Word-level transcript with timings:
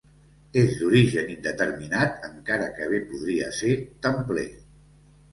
És 0.59 0.69
d'origen 0.77 1.27
indeterminat 1.33 2.25
encara 2.29 2.69
que 2.77 2.87
bé 2.93 3.01
podria 3.11 3.51
ser 3.59 3.75
templer. 4.07 4.47